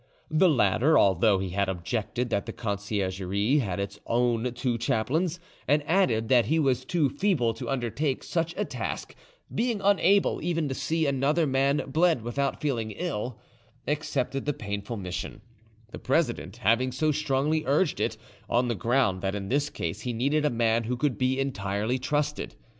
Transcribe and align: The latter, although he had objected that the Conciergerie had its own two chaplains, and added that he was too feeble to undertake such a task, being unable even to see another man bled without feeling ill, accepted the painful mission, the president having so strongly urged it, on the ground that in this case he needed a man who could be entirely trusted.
The 0.31 0.49
latter, 0.49 0.97
although 0.97 1.37
he 1.37 1.49
had 1.51 1.69
objected 1.69 2.31
that 2.31 2.47
the 2.47 2.51
Conciergerie 2.53 3.59
had 3.59 3.79
its 3.79 3.99
own 4.07 4.51
two 4.55 4.79
chaplains, 4.79 5.39
and 5.67 5.87
added 5.87 6.27
that 6.27 6.47
he 6.47 6.57
was 6.57 6.85
too 6.85 7.07
feeble 7.07 7.53
to 7.53 7.69
undertake 7.69 8.23
such 8.23 8.55
a 8.57 8.65
task, 8.65 9.13
being 9.53 9.79
unable 9.79 10.41
even 10.41 10.67
to 10.67 10.73
see 10.73 11.05
another 11.05 11.45
man 11.45 11.83
bled 11.85 12.23
without 12.23 12.59
feeling 12.59 12.89
ill, 12.89 13.37
accepted 13.87 14.45
the 14.45 14.53
painful 14.53 14.97
mission, 14.97 15.41
the 15.91 15.99
president 15.99 16.57
having 16.57 16.91
so 16.91 17.11
strongly 17.11 17.63
urged 17.67 17.99
it, 17.99 18.17
on 18.49 18.69
the 18.69 18.73
ground 18.73 19.21
that 19.21 19.35
in 19.35 19.49
this 19.49 19.69
case 19.69 20.01
he 20.01 20.13
needed 20.13 20.45
a 20.45 20.49
man 20.49 20.85
who 20.85 20.97
could 20.97 21.19
be 21.19 21.39
entirely 21.39 21.99
trusted. 21.99 22.55